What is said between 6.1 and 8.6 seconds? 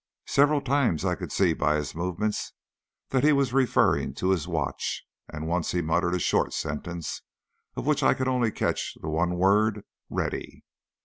a short sentence, of which I could only